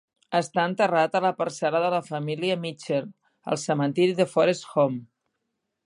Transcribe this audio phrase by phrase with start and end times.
[0.37, 3.13] Està enterrat a la parcel·la de la família Mitchell,
[3.53, 5.03] al cementiri de Forest Home.